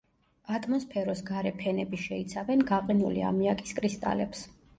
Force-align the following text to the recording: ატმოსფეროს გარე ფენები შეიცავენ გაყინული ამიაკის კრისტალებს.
ატმოსფეროს 0.59 1.21
გარე 1.27 1.51
ფენები 1.59 1.99
შეიცავენ 2.07 2.65
გაყინული 2.73 3.23
ამიაკის 3.33 3.77
კრისტალებს. 3.83 4.43